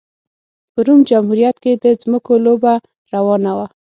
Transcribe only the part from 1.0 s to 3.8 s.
جمهوریت کې د ځمکو لوبه روانه وه